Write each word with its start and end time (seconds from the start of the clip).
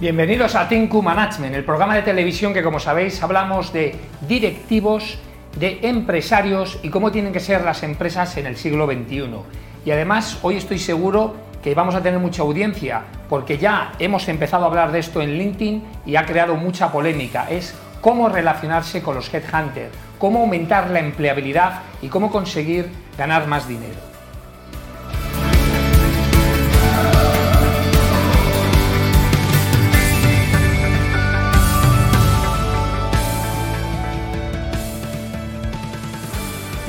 Bienvenidos 0.00 0.54
a 0.54 0.68
Tinku 0.68 1.02
Management, 1.02 1.56
el 1.56 1.64
programa 1.64 1.96
de 1.96 2.02
televisión 2.02 2.54
que 2.54 2.62
como 2.62 2.78
sabéis 2.78 3.20
hablamos 3.20 3.72
de 3.72 3.96
directivos, 4.28 5.18
de 5.58 5.80
empresarios 5.82 6.78
y 6.84 6.88
cómo 6.88 7.10
tienen 7.10 7.32
que 7.32 7.40
ser 7.40 7.64
las 7.64 7.82
empresas 7.82 8.36
en 8.36 8.46
el 8.46 8.56
siglo 8.56 8.86
XXI. 8.86 9.28
Y 9.84 9.90
además 9.90 10.38
hoy 10.42 10.56
estoy 10.56 10.78
seguro 10.78 11.34
que 11.64 11.74
vamos 11.74 11.96
a 11.96 12.00
tener 12.00 12.20
mucha 12.20 12.42
audiencia 12.42 13.02
porque 13.28 13.58
ya 13.58 13.90
hemos 13.98 14.28
empezado 14.28 14.62
a 14.62 14.68
hablar 14.68 14.92
de 14.92 15.00
esto 15.00 15.20
en 15.20 15.36
LinkedIn 15.36 15.82
y 16.06 16.14
ha 16.14 16.24
creado 16.24 16.54
mucha 16.54 16.92
polémica. 16.92 17.50
Es 17.50 17.74
cómo 18.00 18.28
relacionarse 18.28 19.02
con 19.02 19.16
los 19.16 19.34
headhunters, 19.34 19.92
cómo 20.16 20.42
aumentar 20.42 20.90
la 20.90 21.00
empleabilidad 21.00 21.80
y 22.02 22.06
cómo 22.06 22.30
conseguir 22.30 22.88
ganar 23.18 23.48
más 23.48 23.66
dinero. 23.66 24.07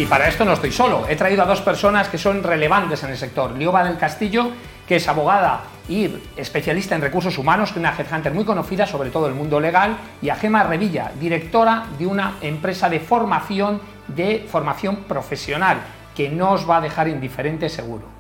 Para 0.10 0.28
esto 0.28 0.44
no 0.44 0.54
estoy 0.54 0.72
solo, 0.72 1.06
he 1.08 1.16
traído 1.16 1.44
a 1.44 1.46
dos 1.46 1.62
personas 1.62 2.10
que 2.10 2.18
son 2.18 2.42
relevantes 2.42 3.04
en 3.04 3.12
el 3.12 3.18
sector. 3.18 3.52
Lioba 3.52 3.84
del 3.84 3.98
Castillo, 3.98 4.50
que 4.88 4.96
es 4.96 5.08
abogada 5.08 5.62
y 5.88 6.10
especialista 6.36 6.96
en 6.96 7.02
recursos 7.02 7.38
humanos, 7.38 7.70
que 7.70 7.80
es 7.80 7.80
una 7.80 7.96
headhunter 7.96 8.34
muy 8.34 8.44
conocida 8.44 8.88
sobre 8.88 9.12
todo 9.12 9.28
el 9.28 9.36
mundo 9.36 9.60
legal, 9.60 9.98
y 10.20 10.30
a 10.30 10.36
Gema 10.36 10.64
Revilla, 10.64 11.12
directora 11.20 11.86
de 12.00 12.08
una 12.08 12.38
empresa 12.42 12.90
de 12.90 13.00
formación, 13.00 13.82
de 14.08 14.48
formación 14.50 15.04
profesional, 15.04 15.78
que 16.16 16.30
no 16.30 16.54
os 16.54 16.68
va 16.68 16.78
a 16.78 16.82
dejar 16.82 17.08
indiferente 17.08 17.70
seguro. 17.70 18.19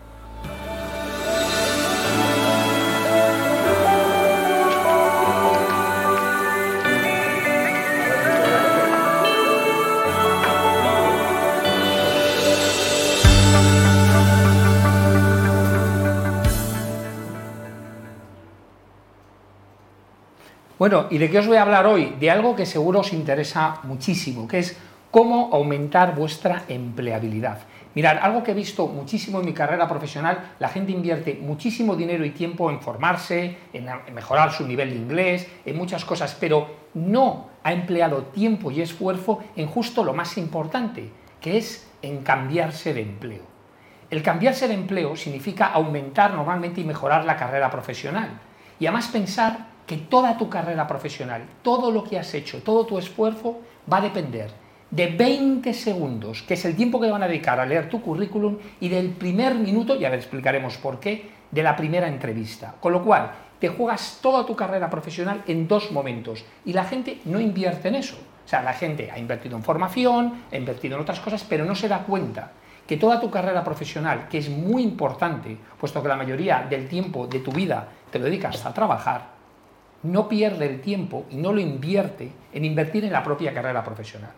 Bueno, 20.79 21.07
¿y 21.09 21.17
de 21.17 21.29
qué 21.29 21.39
os 21.39 21.47
voy 21.47 21.57
a 21.57 21.63
hablar 21.63 21.85
hoy? 21.85 22.15
De 22.21 22.31
algo 22.31 22.55
que 22.55 22.65
seguro 22.65 23.01
os 23.01 23.11
interesa 23.11 23.81
muchísimo, 23.83 24.47
que 24.47 24.59
es 24.59 24.77
cómo 25.11 25.49
aumentar 25.51 26.15
vuestra 26.15 26.63
empleabilidad. 26.69 27.59
Mirad, 27.95 28.19
algo 28.21 28.43
que 28.43 28.51
he 28.51 28.53
visto 28.53 28.87
muchísimo 28.87 29.41
en 29.41 29.45
mi 29.47 29.51
carrera 29.51 29.89
profesional, 29.89 30.53
la 30.57 30.69
gente 30.69 30.93
invierte 30.93 31.37
muchísimo 31.41 31.97
dinero 31.97 32.23
y 32.23 32.29
tiempo 32.29 32.71
en 32.71 32.79
formarse, 32.79 33.57
en 33.73 33.89
mejorar 34.13 34.53
su 34.53 34.65
nivel 34.65 34.91
de 34.91 34.95
inglés, 34.95 35.47
en 35.65 35.75
muchas 35.75 36.05
cosas, 36.05 36.37
pero 36.39 36.67
no 36.93 37.49
ha 37.61 37.73
empleado 37.73 38.27
tiempo 38.27 38.71
y 38.71 38.79
esfuerzo 38.79 39.39
en 39.57 39.67
justo 39.67 40.05
lo 40.05 40.13
más 40.13 40.37
importante, 40.37 41.09
que 41.41 41.57
es 41.57 41.89
en 42.01 42.23
cambiarse 42.23 42.93
de 42.93 43.01
empleo. 43.01 43.43
El 44.09 44.23
cambiarse 44.23 44.69
de 44.69 44.75
empleo 44.75 45.17
significa 45.17 45.65
aumentar 45.65 46.33
normalmente 46.33 46.79
y 46.79 46.85
mejorar 46.85 47.25
la 47.25 47.35
carrera 47.35 47.69
profesional. 47.69 48.39
Y 48.79 48.85
además 48.85 49.09
pensar 49.09 49.68
que 49.89 49.97
toda 49.97 50.37
tu 50.37 50.47
carrera 50.47 50.85
profesional, 50.85 51.41
todo 51.63 51.89
lo 51.89 52.03
que 52.03 52.19
has 52.19 52.31
hecho, 52.35 52.61
todo 52.61 52.85
tu 52.85 52.99
esfuerzo 52.99 53.57
va 53.91 53.97
a 53.97 54.01
depender 54.01 54.51
de 54.91 55.07
20 55.07 55.73
segundos, 55.73 56.43
que 56.43 56.53
es 56.53 56.63
el 56.65 56.75
tiempo 56.75 57.01
que 57.01 57.09
van 57.09 57.23
a 57.23 57.27
dedicar 57.27 57.59
a 57.59 57.65
leer 57.65 57.89
tu 57.89 57.99
currículum, 57.99 58.59
y 58.79 58.87
del 58.87 59.09
primer 59.09 59.55
minuto, 59.55 59.95
ya 59.95 60.11
les 60.11 60.19
explicaremos 60.19 60.77
por 60.77 60.99
qué, 60.99 61.31
de 61.49 61.63
la 61.63 61.75
primera 61.75 62.07
entrevista. 62.07 62.75
Con 62.79 62.93
lo 62.93 63.03
cual, 63.03 63.31
te 63.57 63.69
juegas 63.69 64.19
toda 64.21 64.45
tu 64.45 64.55
carrera 64.55 64.91
profesional 64.91 65.41
en 65.47 65.67
dos 65.67 65.91
momentos, 65.91 66.45
y 66.65 66.73
la 66.73 66.83
gente 66.83 67.21
no 67.25 67.39
invierte 67.39 67.87
en 67.87 67.95
eso. 67.95 68.17
O 68.45 68.47
sea, 68.47 68.61
la 68.61 68.73
gente 68.73 69.09
ha 69.09 69.17
invertido 69.17 69.57
en 69.57 69.63
formación, 69.63 70.43
ha 70.51 70.55
invertido 70.55 70.97
en 70.97 71.01
otras 71.01 71.19
cosas, 71.19 71.43
pero 71.49 71.65
no 71.65 71.73
se 71.73 71.87
da 71.87 72.03
cuenta 72.03 72.51
que 72.85 72.97
toda 72.97 73.19
tu 73.19 73.31
carrera 73.31 73.63
profesional, 73.63 74.27
que 74.29 74.37
es 74.37 74.49
muy 74.49 74.83
importante, 74.83 75.57
puesto 75.79 75.99
que 76.03 76.09
la 76.09 76.15
mayoría 76.15 76.67
del 76.69 76.87
tiempo 76.87 77.25
de 77.25 77.39
tu 77.39 77.51
vida 77.51 77.87
te 78.11 78.19
lo 78.19 78.25
dedicas 78.25 78.63
a 78.67 78.71
trabajar, 78.71 79.38
no 80.03 80.27
pierde 80.27 80.65
el 80.65 80.81
tiempo 80.81 81.25
y 81.29 81.37
no 81.37 81.51
lo 81.51 81.59
invierte 81.59 82.31
en 82.53 82.65
invertir 82.65 83.05
en 83.05 83.11
la 83.11 83.23
propia 83.23 83.53
carrera 83.53 83.83
profesional. 83.83 84.31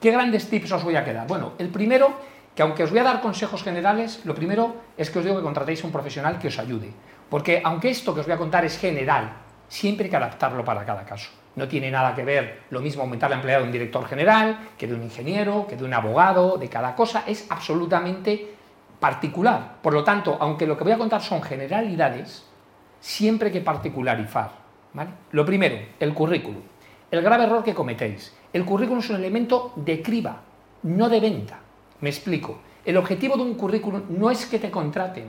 ¿Qué 0.00 0.10
grandes 0.10 0.48
tips 0.48 0.72
os 0.72 0.84
voy 0.84 0.96
a 0.96 1.04
quedar? 1.04 1.26
Bueno, 1.26 1.52
el 1.58 1.68
primero, 1.68 2.12
que 2.54 2.62
aunque 2.62 2.82
os 2.82 2.90
voy 2.90 3.00
a 3.00 3.04
dar 3.04 3.20
consejos 3.20 3.62
generales, 3.62 4.22
lo 4.24 4.34
primero 4.34 4.74
es 4.96 5.10
que 5.10 5.18
os 5.18 5.24
digo 5.24 5.36
que 5.36 5.42
contratéis 5.42 5.82
a 5.82 5.86
un 5.86 5.92
profesional 5.92 6.38
que 6.38 6.48
os 6.48 6.58
ayude. 6.58 6.90
Porque 7.28 7.62
aunque 7.64 7.90
esto 7.90 8.12
que 8.12 8.20
os 8.20 8.26
voy 8.26 8.34
a 8.34 8.38
contar 8.38 8.64
es 8.64 8.78
general, 8.78 9.32
siempre 9.68 10.04
hay 10.04 10.10
que 10.10 10.16
adaptarlo 10.16 10.64
para 10.64 10.84
cada 10.84 11.04
caso. 11.04 11.30
No 11.54 11.68
tiene 11.68 11.90
nada 11.90 12.14
que 12.14 12.24
ver 12.24 12.62
lo 12.70 12.80
mismo 12.80 13.02
aumentar 13.02 13.30
la 13.30 13.36
empleada 13.36 13.60
de 13.60 13.66
un 13.66 13.72
director 13.72 14.06
general, 14.06 14.70
que 14.78 14.86
de 14.86 14.94
un 14.94 15.02
ingeniero, 15.02 15.66
que 15.66 15.76
de 15.76 15.84
un 15.84 15.92
abogado, 15.92 16.56
de 16.56 16.68
cada 16.68 16.96
cosa, 16.96 17.24
es 17.26 17.46
absolutamente 17.50 18.54
particular. 18.98 19.76
Por 19.82 19.92
lo 19.92 20.02
tanto, 20.02 20.36
aunque 20.40 20.66
lo 20.66 20.76
que 20.76 20.84
voy 20.84 20.92
a 20.94 20.98
contar 20.98 21.20
son 21.22 21.42
generalidades, 21.42 22.44
siempre 23.00 23.48
hay 23.48 23.52
que 23.52 23.60
particularizar. 23.60 24.61
Lo 25.32 25.46
primero, 25.46 25.76
el 25.98 26.12
currículum. 26.12 26.60
El 27.10 27.22
grave 27.22 27.44
error 27.44 27.64
que 27.64 27.74
cometéis. 27.74 28.34
El 28.52 28.64
currículum 28.64 29.00
es 29.00 29.10
un 29.10 29.16
elemento 29.16 29.72
de 29.76 30.02
criba, 30.02 30.42
no 30.82 31.08
de 31.08 31.20
venta. 31.20 31.60
Me 32.00 32.10
explico. 32.10 32.58
El 32.84 32.96
objetivo 32.96 33.36
de 33.36 33.42
un 33.42 33.54
currículum 33.54 34.02
no 34.10 34.30
es 34.30 34.44
que 34.46 34.58
te 34.58 34.70
contraten, 34.70 35.26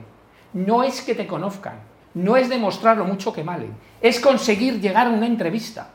no 0.54 0.84
es 0.84 1.02
que 1.02 1.16
te 1.16 1.28
conozcan, 1.28 1.76
no 2.16 2.36
es 2.36 2.50
demostrar 2.50 2.98
lo 2.98 3.06
mucho 3.06 3.32
que 3.32 3.44
valen, 3.44 3.74
es 4.02 4.20
conseguir 4.20 4.82
llegar 4.82 5.08
a 5.08 5.12
una 5.12 5.28
entrevista. 5.28 5.92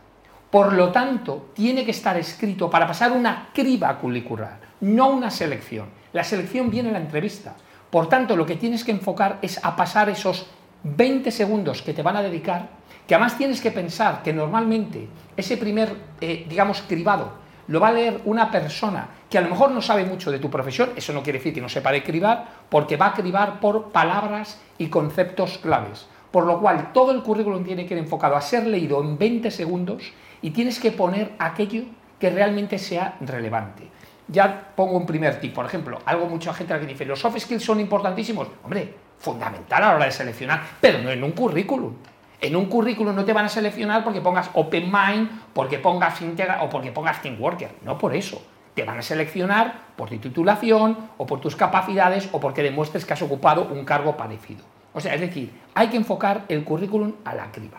Por 0.50 0.72
lo 0.72 0.90
tanto, 0.92 1.50
tiene 1.52 1.84
que 1.84 1.90
estar 1.90 2.16
escrito 2.16 2.70
para 2.70 2.86
pasar 2.86 3.12
una 3.12 3.50
criba 3.52 3.98
curricular, 3.98 4.60
no 4.80 5.10
una 5.10 5.30
selección. 5.30 5.88
La 6.12 6.24
selección 6.24 6.70
viene 6.70 6.88
en 6.88 6.94
la 6.94 7.00
entrevista. 7.00 7.54
Por 7.90 8.08
tanto, 8.08 8.36
lo 8.36 8.46
que 8.46 8.56
tienes 8.56 8.84
que 8.84 8.92
enfocar 8.92 9.38
es 9.42 9.62
a 9.62 9.76
pasar 9.76 10.08
esos 10.08 10.46
20 10.84 11.30
segundos 11.30 11.82
que 11.82 11.92
te 11.92 12.02
van 12.02 12.16
a 12.16 12.22
dedicar 12.22 12.77
que 13.08 13.14
además 13.14 13.38
tienes 13.38 13.62
que 13.62 13.70
pensar 13.70 14.22
que 14.22 14.34
normalmente 14.34 15.08
ese 15.34 15.56
primer, 15.56 15.96
eh, 16.20 16.44
digamos, 16.46 16.82
cribado 16.82 17.32
lo 17.66 17.80
va 17.80 17.88
a 17.88 17.92
leer 17.92 18.20
una 18.26 18.50
persona 18.50 19.08
que 19.30 19.38
a 19.38 19.40
lo 19.40 19.48
mejor 19.48 19.70
no 19.70 19.80
sabe 19.80 20.04
mucho 20.04 20.30
de 20.30 20.38
tu 20.38 20.50
profesión, 20.50 20.90
eso 20.94 21.14
no 21.14 21.22
quiere 21.22 21.38
decir 21.38 21.54
que 21.54 21.60
no 21.62 21.70
sepa 21.70 21.90
de 21.90 22.02
cribar, 22.02 22.46
porque 22.68 22.98
va 22.98 23.06
a 23.06 23.14
cribar 23.14 23.60
por 23.60 23.92
palabras 23.92 24.60
y 24.76 24.88
conceptos 24.88 25.58
claves. 25.58 26.06
Por 26.30 26.44
lo 26.44 26.60
cual, 26.60 26.92
todo 26.92 27.12
el 27.12 27.22
currículum 27.22 27.64
tiene 27.64 27.86
que 27.86 27.94
ir 27.94 28.00
enfocado 28.00 28.36
a 28.36 28.42
ser 28.42 28.66
leído 28.66 29.02
en 29.02 29.16
20 29.16 29.50
segundos 29.50 30.12
y 30.42 30.50
tienes 30.50 30.78
que 30.78 30.92
poner 30.92 31.32
aquello 31.38 31.84
que 32.20 32.28
realmente 32.28 32.78
sea 32.78 33.16
relevante. 33.22 33.88
Ya 34.28 34.72
pongo 34.76 34.98
un 34.98 35.06
primer 35.06 35.40
tip, 35.40 35.54
por 35.54 35.64
ejemplo, 35.64 35.98
algo 36.04 36.26
mucha 36.26 36.52
gente 36.52 36.78
que 36.78 36.86
dice, 36.86 37.06
los 37.06 37.20
soft 37.20 37.38
skills 37.38 37.64
son 37.64 37.80
importantísimos. 37.80 38.48
Hombre, 38.62 38.94
fundamental 39.18 39.82
a 39.82 39.88
la 39.88 39.96
hora 39.96 40.04
de 40.04 40.12
seleccionar, 40.12 40.62
pero 40.78 40.98
no 40.98 41.10
en 41.10 41.24
un 41.24 41.32
currículum. 41.32 41.94
En 42.40 42.54
un 42.54 42.66
currículum 42.66 43.16
no 43.16 43.24
te 43.24 43.32
van 43.32 43.46
a 43.46 43.48
seleccionar 43.48 44.04
porque 44.04 44.20
pongas 44.20 44.50
Open 44.54 44.92
Mind, 44.92 45.28
porque 45.52 45.78
pongas 45.78 46.20
Integra 46.22 46.62
o 46.62 46.68
porque 46.68 46.92
pongas 46.92 47.20
Team 47.20 47.40
Worker. 47.40 47.70
No 47.82 47.98
por 47.98 48.14
eso. 48.14 48.40
Te 48.74 48.84
van 48.84 48.98
a 48.98 49.02
seleccionar 49.02 49.88
por 49.96 50.08
tu 50.08 50.18
titulación 50.18 50.96
o 51.16 51.26
por 51.26 51.40
tus 51.40 51.56
capacidades 51.56 52.28
o 52.30 52.38
porque 52.38 52.62
demuestres 52.62 53.04
que 53.04 53.12
has 53.12 53.22
ocupado 53.22 53.64
un 53.64 53.84
cargo 53.84 54.16
parecido. 54.16 54.64
O 54.94 55.00
sea, 55.00 55.14
es 55.14 55.20
decir, 55.20 55.52
hay 55.74 55.88
que 55.88 55.96
enfocar 55.96 56.44
el 56.48 56.62
currículum 56.62 57.14
a 57.24 57.34
la 57.34 57.50
criba. 57.50 57.78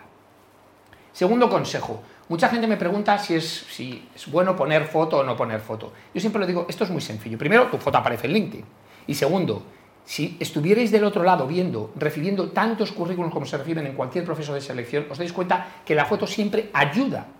Segundo 1.12 1.48
consejo. 1.48 2.02
Mucha 2.28 2.48
gente 2.48 2.66
me 2.66 2.76
pregunta 2.76 3.18
si 3.18 3.34
es, 3.34 3.66
si 3.70 4.08
es 4.14 4.30
bueno 4.30 4.54
poner 4.54 4.84
foto 4.84 5.18
o 5.18 5.24
no 5.24 5.36
poner 5.36 5.60
foto. 5.60 5.92
Yo 6.14 6.20
siempre 6.20 6.40
le 6.40 6.46
digo, 6.46 6.66
esto 6.68 6.84
es 6.84 6.90
muy 6.90 7.00
sencillo. 7.00 7.36
Primero, 7.36 7.66
tu 7.66 7.78
foto 7.78 7.98
aparece 7.98 8.26
en 8.26 8.34
LinkedIn. 8.34 8.64
Y 9.06 9.14
segundo, 9.14 9.64
si 10.10 10.36
estuvierais 10.40 10.90
del 10.90 11.04
otro 11.04 11.22
lado 11.22 11.46
viendo, 11.46 11.92
recibiendo 11.94 12.50
tantos 12.50 12.90
currículums 12.90 13.32
como 13.32 13.46
se 13.46 13.56
reciben 13.56 13.86
en 13.86 13.94
cualquier 13.94 14.24
proceso 14.24 14.52
de 14.52 14.60
selección, 14.60 15.06
os 15.08 15.22
dais 15.22 15.32
cuenta 15.32 15.78
que 15.86 15.94
la 15.94 16.02
foto 16.02 16.26
siempre 16.26 16.66
ayuda 16.74 17.30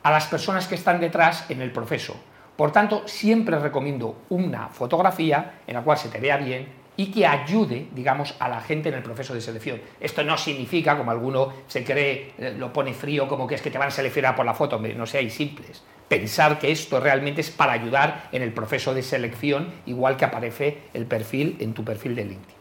a 0.00 0.10
las 0.12 0.30
personas 0.30 0.68
que 0.68 0.76
están 0.76 1.00
detrás 1.00 1.50
en 1.50 1.60
el 1.60 1.72
proceso. 1.72 2.14
Por 2.54 2.70
tanto, 2.70 3.02
siempre 3.08 3.58
recomiendo 3.58 4.22
una 4.28 4.68
fotografía 4.68 5.58
en 5.66 5.74
la 5.74 5.82
cual 5.82 5.98
se 5.98 6.08
te 6.08 6.20
vea 6.20 6.36
bien 6.36 6.68
y 6.96 7.10
que 7.10 7.26
ayude, 7.26 7.88
digamos, 7.94 8.34
a 8.38 8.48
la 8.48 8.60
gente 8.60 8.88
en 8.88 8.96
el 8.96 9.02
proceso 9.02 9.32
de 9.32 9.40
selección. 9.40 9.80
Esto 9.98 10.22
no 10.22 10.36
significa, 10.36 10.96
como 10.96 11.10
alguno 11.10 11.52
se 11.66 11.84
cree, 11.84 12.32
eh, 12.38 12.54
lo 12.58 12.72
pone 12.72 12.92
frío, 12.92 13.26
como 13.26 13.46
que 13.46 13.54
es 13.54 13.62
que 13.62 13.70
te 13.70 13.78
van 13.78 13.88
a 13.88 13.90
seleccionar 13.90 14.36
por 14.36 14.44
la 14.44 14.54
foto, 14.54 14.78
no 14.78 15.06
seáis 15.06 15.32
simples 15.32 15.82
pensar 16.10 16.58
que 16.58 16.72
esto 16.72 16.98
realmente 16.98 17.40
es 17.40 17.50
para 17.50 17.70
ayudar 17.70 18.28
en 18.32 18.42
el 18.42 18.52
proceso 18.52 18.92
de 18.92 19.04
selección, 19.04 19.68
igual 19.86 20.16
que 20.16 20.24
aparece 20.24 20.78
el 20.92 21.06
perfil 21.06 21.56
en 21.60 21.72
tu 21.72 21.84
perfil 21.84 22.16
de 22.16 22.24
LinkedIn. 22.24 22.56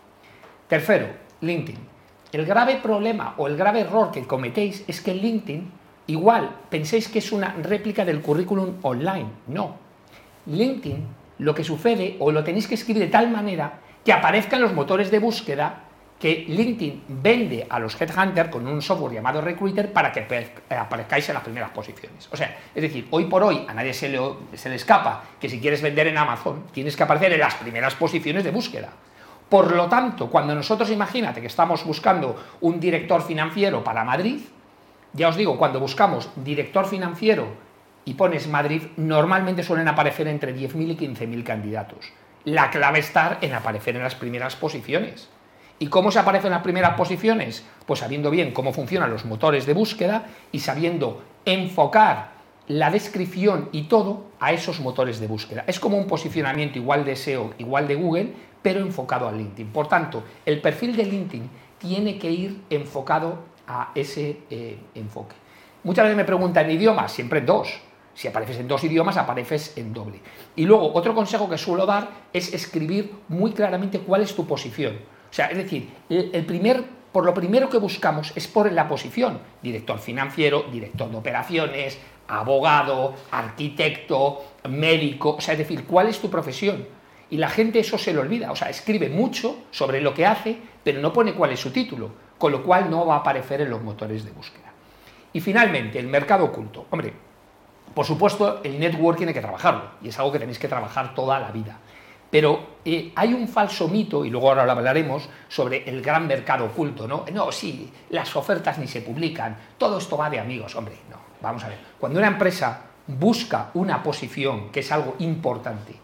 Tercero, 0.68 1.08
LinkedIn. 1.42 1.80
El 2.32 2.46
grave 2.46 2.76
problema 2.76 3.34
o 3.38 3.48
el 3.48 3.58
grave 3.58 3.80
error 3.80 4.12
que 4.12 4.22
cometéis 4.28 4.84
es 4.88 5.02
que 5.02 5.16
LinkedIn, 5.16 5.68
igual, 6.06 6.58
penséis 6.70 7.08
que 7.08 7.18
es 7.18 7.32
una 7.32 7.56
réplica 7.56 8.06
del 8.06 8.22
currículum 8.22 8.76
online. 8.84 9.30
No. 9.48 9.78
LinkedIn, 10.46 11.08
lo 11.40 11.56
que 11.56 11.64
sucede, 11.64 12.18
o 12.20 12.32
lo 12.32 12.44
tenéis 12.44 12.68
que 12.68 12.76
escribir 12.76 13.02
de 13.02 13.10
tal 13.10 13.32
manera 13.32 13.80
que 14.04 14.14
aparezcan 14.14 14.62
los 14.62 14.74
motores 14.74 15.12
de 15.12 15.20
búsqueda 15.20 15.84
que 16.20 16.46
LinkedIn 16.48 17.04
vende 17.08 17.66
a 17.70 17.80
los 17.80 18.00
headhunters 18.00 18.50
con 18.50 18.68
un 18.68 18.82
software 18.82 19.14
llamado 19.14 19.40
Recruiter 19.40 19.94
para 19.94 20.12
que 20.12 20.28
aparezcáis 20.70 21.30
en 21.30 21.36
las 21.36 21.44
primeras 21.44 21.70
posiciones. 21.72 22.28
O 22.32 22.36
sea, 22.36 22.58
es 22.76 22.82
decir, 22.82 23.08
hoy 23.12 23.26
por 23.26 23.42
hoy 23.42 23.66
a 23.68 23.74
nadie 23.74 23.94
se 23.94 24.10
le, 24.10 24.20
se 24.54 24.68
le 24.68 24.76
escapa 24.76 25.24
que 25.40 25.48
si 25.48 25.62
quieres 25.62 25.82
vender 25.82 26.08
en 26.08 26.18
Amazon 26.18 26.66
tienes 26.74 26.98
que 26.98 27.04
aparecer 27.04 27.32
en 27.32 27.40
las 27.40 27.56
primeras 27.56 27.96
posiciones 27.96 28.44
de 28.44 28.52
búsqueda. 28.52 28.90
Por 29.48 29.74
lo 29.76 29.88
tanto, 29.88 30.30
cuando 30.30 30.54
nosotros 30.54 30.92
imagínate 30.92 31.42
que 31.42 31.48
estamos 31.48 31.86
buscando 31.86 32.36
un 32.62 32.80
director 32.80 33.24
financiero 33.24 33.84
para 33.84 34.04
Madrid, 34.04 34.42
ya 35.14 35.30
os 35.30 35.38
digo, 35.38 35.58
cuando 35.58 35.80
buscamos 35.80 36.30
director 36.36 36.86
financiero 36.86 37.48
y 38.06 38.14
pones 38.14 38.48
Madrid, 38.48 38.84
normalmente 38.98 39.64
suelen 39.64 39.88
aparecer 39.88 40.28
entre 40.28 40.56
10.000 40.56 40.92
y 40.92 40.98
15.000 40.98 41.44
candidatos. 41.44 42.12
La 42.46 42.70
clave 42.70 43.00
está 43.00 43.38
en 43.42 43.54
aparecer 43.54 43.96
en 43.96 44.04
las 44.04 44.16
primeras 44.16 44.56
posiciones. 44.56 45.30
¿Y 45.78 45.88
cómo 45.88 46.12
se 46.12 46.20
aparecen 46.20 46.52
las 46.52 46.62
primeras 46.62 46.96
posiciones? 46.96 47.66
Pues 47.86 48.02
sabiendo 48.02 48.30
bien 48.30 48.52
cómo 48.52 48.74
funcionan 48.74 49.10
los 49.10 49.26
motores 49.26 49.66
de 49.66 49.74
búsqueda 49.74 50.28
y 50.52 50.60
sabiendo 50.60 51.24
enfocar 51.46 52.32
la 52.68 52.92
descripción 52.92 53.70
y 53.72 53.84
todo 53.84 54.26
a 54.40 54.52
esos 54.52 54.80
motores 54.80 55.20
de 55.20 55.28
búsqueda. 55.28 55.64
Es 55.68 55.80
como 55.80 55.98
un 55.98 56.06
posicionamiento 56.06 56.78
igual 56.78 57.04
de 57.04 57.16
SEO, 57.16 57.54
igual 57.58 57.88
de 57.88 57.96
Google, 57.96 58.34
pero 58.62 58.82
enfocado 58.82 59.28
a 59.28 59.32
LinkedIn. 59.32 59.72
Por 59.72 59.88
tanto, 59.88 60.24
el 60.46 60.62
perfil 60.62 60.96
de 60.96 61.06
LinkedIn 61.06 61.50
tiene 61.78 62.20
que 62.20 62.30
ir 62.30 62.62
enfocado 62.70 63.40
a 63.68 63.92
ese 63.96 64.42
eh, 64.50 64.78
enfoque. 64.96 65.36
Muchas 65.84 66.04
veces 66.04 66.18
me 66.18 66.26
preguntan 66.26 66.70
idiomas, 66.70 67.12
siempre 67.12 67.40
en 67.40 67.46
dos. 67.46 67.82
Si 68.20 68.28
apareces 68.28 68.58
en 68.58 68.68
dos 68.68 68.84
idiomas, 68.84 69.16
apareces 69.16 69.78
en 69.78 69.94
doble. 69.94 70.20
Y 70.58 70.66
luego, 70.66 70.94
otro 70.94 71.16
consejo 71.16 71.50
que 71.50 71.58
suelo 71.58 71.86
dar 71.86 72.10
es 72.34 72.54
escribir 72.54 73.14
muy 73.30 73.54
claramente 73.54 74.00
cuál 74.00 74.24
es 74.24 74.36
tu 74.36 74.46
posición. 74.46 74.96
O 75.32 75.34
sea, 75.34 75.46
es 75.46 75.56
decir, 75.56 75.90
el 76.10 76.46
primer, 76.46 76.84
por 77.14 77.24
lo 77.24 77.34
primero 77.34 77.70
que 77.70 77.78
buscamos 77.78 78.34
es 78.36 78.46
por 78.46 78.70
la 78.74 78.90
posición. 78.90 79.40
Director 79.64 80.00
financiero, 80.00 80.66
director 80.70 81.10
de 81.10 81.16
operaciones, 81.16 81.98
abogado, 82.28 83.14
arquitecto, 83.32 84.44
médico. 84.68 85.36
O 85.38 85.40
sea, 85.40 85.54
es 85.54 85.60
decir, 85.60 85.86
¿cuál 85.86 86.08
es 86.08 86.20
tu 86.20 86.30
profesión? 86.30 86.90
Y 87.30 87.38
la 87.38 87.48
gente 87.48 87.80
eso 87.80 87.98
se 87.98 88.12
le 88.12 88.20
olvida. 88.20 88.52
O 88.52 88.56
sea, 88.58 88.70
escribe 88.70 89.08
mucho 89.08 89.60
sobre 89.72 90.02
lo 90.02 90.14
que 90.14 90.26
hace, 90.26 90.58
pero 90.84 91.00
no 91.00 91.14
pone 91.14 91.36
cuál 91.36 91.54
es 91.54 91.62
su 91.62 91.72
título. 91.72 92.12
Con 92.38 92.52
lo 92.52 92.66
cual 92.66 92.90
no 92.90 93.06
va 93.06 93.16
a 93.16 93.20
aparecer 93.20 93.62
en 93.62 93.70
los 93.70 93.82
motores 93.82 94.26
de 94.26 94.32
búsqueda. 94.32 94.74
Y 95.32 95.40
finalmente, 95.40 96.00
el 96.00 96.08
mercado 96.08 96.44
oculto. 96.44 96.86
Hombre, 96.90 97.29
por 97.94 98.06
supuesto, 98.06 98.62
el 98.64 98.80
network 98.80 99.18
tiene 99.18 99.34
que 99.34 99.42
trabajarlo. 99.42 99.84
Y 100.02 100.10
es 100.10 100.20
algo 100.20 100.32
que 100.32 100.40
tenéis 100.40 100.60
que 100.60 100.68
trabajar 100.68 101.14
toda 101.14 101.40
la 101.40 101.52
vida. 101.52 101.78
Pero 102.30 102.78
eh, 102.86 103.12
hay 103.16 103.34
un 103.34 103.48
falso 103.48 103.88
mito, 103.88 104.24
y 104.24 104.30
luego 104.30 104.50
ahora 104.50 104.66
lo 104.66 104.74
hablaremos, 104.74 105.28
sobre 105.48 105.90
el 105.90 106.02
gran 106.02 106.28
mercado 106.28 106.66
oculto, 106.66 107.08
¿no? 107.08 107.26
No, 107.34 107.52
sí, 107.52 107.92
las 108.12 108.36
ofertas 108.36 108.78
ni 108.78 108.88
se 108.88 109.02
publican, 109.02 109.58
todo 109.78 109.98
esto 109.98 110.16
va 110.16 110.30
de 110.30 110.40
amigos. 110.40 110.76
Hombre, 110.76 110.96
no, 111.10 111.18
vamos 111.42 111.64
a 111.64 111.70
ver. 111.70 111.80
Cuando 112.00 112.20
una 112.20 112.28
empresa 112.28 112.82
busca 113.08 113.72
una 113.74 114.04
posición, 114.04 114.70
que 114.70 114.82
es 114.82 114.92
algo 114.92 115.16
importante, 115.20 115.96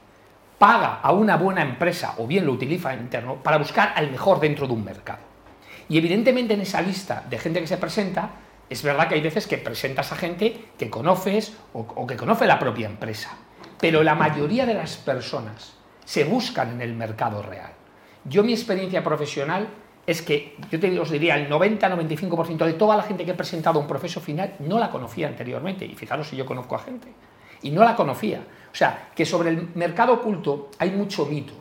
paga 0.58 1.00
a 1.02 1.12
una 1.12 1.38
buena 1.38 1.62
empresa, 1.62 2.16
o 2.18 2.26
bien 2.26 2.46
lo 2.46 2.54
utiliza 2.54 2.94
interno, 2.96 3.36
para 3.36 3.58
buscar 3.58 3.94
al 3.96 4.10
mejor 4.10 4.40
dentro 4.40 4.66
de 4.66 4.74
un 4.74 4.84
mercado. 4.84 5.20
Y 5.88 6.00
evidentemente 6.00 6.56
en 6.56 6.62
esa 6.62 6.82
lista 6.82 7.24
de 7.30 7.38
gente 7.38 7.62
que 7.62 7.68
se 7.68 7.78
presenta, 7.78 8.30
es 8.70 8.84
verdad 8.84 9.08
que 9.08 9.16
hay 9.16 9.22
veces 9.22 9.48
que 9.48 9.58
presentas 9.58 10.12
a 10.12 10.16
gente 10.16 10.66
que 10.78 10.90
conoces 10.90 11.56
o 11.74 12.08
que 12.08 12.16
conoce 12.16 12.46
la 12.46 12.60
propia 12.60 12.88
empresa. 12.88 13.38
Pero 13.80 14.04
la 14.04 14.16
mayoría 14.16 14.66
de 14.66 14.74
las 14.74 14.98
personas 14.98 15.76
se 16.06 16.24
buscan 16.24 16.72
en 16.72 16.82
el 16.82 16.94
mercado 16.94 17.42
real. 17.42 17.72
Yo 18.24 18.44
mi 18.44 18.54
experiencia 18.54 19.04
profesional 19.04 19.68
es 20.08 20.22
que, 20.22 20.56
yo 20.72 20.80
te 20.80 21.00
os 21.00 21.10
diría, 21.10 21.36
el 21.36 21.50
90-95% 21.50 22.66
de 22.66 22.74
toda 22.74 22.96
la 22.96 23.04
gente 23.04 23.26
que 23.26 23.32
he 23.32 23.36
presentado 23.36 23.80
un 23.80 23.88
proceso 23.88 24.22
final 24.22 24.56
no 24.60 24.80
la 24.80 24.90
conocía 24.90 25.28
anteriormente. 25.28 25.86
Y 25.86 25.96
fijaros 25.96 26.30
si 26.30 26.36
yo 26.36 26.46
conozco 26.46 26.76
a 26.76 26.80
gente. 26.80 27.08
Y 27.64 27.72
no 27.72 27.84
la 27.84 27.96
conocía. 27.96 28.40
O 28.72 28.76
sea, 28.76 29.10
que 29.16 29.26
sobre 29.26 29.50
el 29.50 29.70
mercado 29.76 30.14
oculto 30.14 30.70
hay 30.78 30.92
mucho 30.92 31.26
mito. 31.26 31.54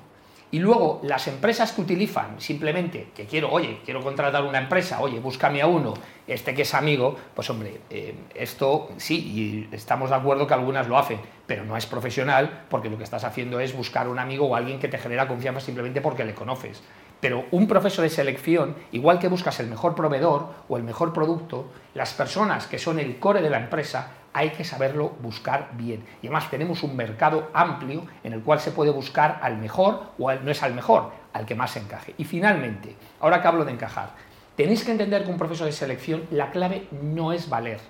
Y 0.54 0.60
luego 0.60 1.00
las 1.02 1.26
empresas 1.26 1.72
que 1.72 1.80
utilizan 1.80 2.40
simplemente 2.40 3.08
que 3.12 3.26
quiero, 3.26 3.50
oye, 3.50 3.80
quiero 3.84 4.00
contratar 4.04 4.44
una 4.44 4.58
empresa, 4.58 5.00
oye, 5.00 5.18
búscame 5.18 5.60
a 5.60 5.66
uno, 5.66 5.94
este 6.28 6.54
que 6.54 6.62
es 6.62 6.74
amigo, 6.74 7.16
pues 7.34 7.50
hombre, 7.50 7.80
eh, 7.90 8.14
esto 8.36 8.90
sí, 8.96 9.16
y 9.16 9.74
estamos 9.74 10.10
de 10.10 10.14
acuerdo 10.14 10.46
que 10.46 10.54
algunas 10.54 10.86
lo 10.86 10.96
hacen, 10.96 11.18
pero 11.44 11.64
no 11.64 11.76
es 11.76 11.86
profesional 11.86 12.66
porque 12.70 12.88
lo 12.88 12.96
que 12.96 13.02
estás 13.02 13.24
haciendo 13.24 13.58
es 13.58 13.76
buscar 13.76 14.06
un 14.06 14.20
amigo 14.20 14.46
o 14.46 14.54
alguien 14.54 14.78
que 14.78 14.86
te 14.86 14.96
genera 14.96 15.26
confianza 15.26 15.58
simplemente 15.58 16.00
porque 16.00 16.24
le 16.24 16.36
conoces. 16.36 16.84
Pero 17.18 17.46
un 17.50 17.66
proceso 17.66 18.02
de 18.02 18.08
selección, 18.10 18.76
igual 18.92 19.18
que 19.18 19.26
buscas 19.26 19.58
el 19.58 19.66
mejor 19.66 19.96
proveedor 19.96 20.50
o 20.68 20.76
el 20.76 20.84
mejor 20.84 21.12
producto, 21.12 21.66
las 21.94 22.14
personas 22.14 22.68
que 22.68 22.78
son 22.78 23.00
el 23.00 23.18
core 23.18 23.42
de 23.42 23.50
la 23.50 23.58
empresa 23.58 24.12
hay 24.34 24.50
que 24.50 24.64
saberlo 24.64 25.10
buscar 25.20 25.70
bien. 25.74 26.04
Y 26.20 26.26
además 26.26 26.50
tenemos 26.50 26.82
un 26.82 26.96
mercado 26.96 27.50
amplio 27.54 28.04
en 28.24 28.32
el 28.32 28.42
cual 28.42 28.60
se 28.60 28.72
puede 28.72 28.90
buscar 28.90 29.38
al 29.40 29.56
mejor 29.56 30.12
o 30.18 30.32
no 30.32 30.50
es 30.50 30.62
al 30.62 30.74
mejor, 30.74 31.12
al 31.32 31.46
que 31.46 31.54
más 31.54 31.76
encaje. 31.76 32.14
Y 32.18 32.24
finalmente, 32.24 32.96
ahora 33.20 33.40
que 33.40 33.48
hablo 33.48 33.64
de 33.64 33.72
encajar, 33.72 34.10
tenéis 34.56 34.84
que 34.84 34.90
entender 34.90 35.24
que 35.24 35.30
un 35.30 35.38
proceso 35.38 35.64
de 35.64 35.72
selección 35.72 36.24
la 36.32 36.50
clave 36.50 36.88
no 36.90 37.32
es 37.32 37.48
valer, 37.48 37.80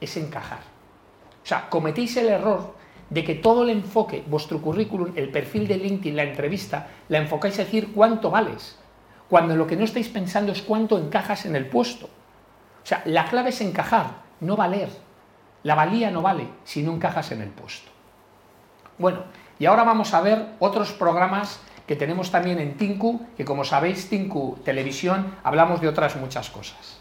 es 0.00 0.16
encajar. 0.16 0.60
O 1.42 1.46
sea, 1.46 1.68
cometéis 1.68 2.16
el 2.16 2.28
error 2.28 2.74
de 3.10 3.24
que 3.24 3.34
todo 3.34 3.64
el 3.64 3.70
enfoque, 3.70 4.22
vuestro 4.26 4.60
currículum, 4.62 5.12
el 5.16 5.30
perfil 5.30 5.66
de 5.66 5.78
LinkedIn, 5.78 6.14
la 6.14 6.22
entrevista, 6.22 6.88
la 7.08 7.18
enfocáis 7.18 7.58
a 7.58 7.64
decir 7.64 7.92
cuánto 7.92 8.30
vales, 8.30 8.78
cuando 9.28 9.56
lo 9.56 9.66
que 9.66 9.76
no 9.76 9.84
estáis 9.84 10.08
pensando 10.08 10.52
es 10.52 10.62
cuánto 10.62 10.96
encajas 10.98 11.44
en 11.44 11.56
el 11.56 11.66
puesto. 11.66 12.06
O 12.06 12.86
sea, 12.86 13.02
la 13.04 13.24
clave 13.24 13.48
es 13.50 13.60
encajar, 13.60 14.22
no 14.40 14.56
valer. 14.56 15.07
La 15.62 15.74
valía 15.74 16.10
no 16.10 16.22
vale 16.22 16.48
si 16.64 16.82
no 16.82 16.92
encajas 16.92 17.32
en 17.32 17.42
el 17.42 17.48
puesto. 17.48 17.90
Bueno, 18.98 19.24
y 19.58 19.66
ahora 19.66 19.84
vamos 19.84 20.14
a 20.14 20.20
ver 20.20 20.54
otros 20.58 20.92
programas 20.92 21.60
que 21.86 21.96
tenemos 21.96 22.30
también 22.30 22.58
en 22.58 22.76
Tinku, 22.76 23.26
que 23.36 23.44
como 23.44 23.64
sabéis, 23.64 24.08
Tinku 24.08 24.58
Televisión, 24.64 25.34
hablamos 25.42 25.80
de 25.80 25.88
otras 25.88 26.16
muchas 26.16 26.50
cosas. 26.50 26.98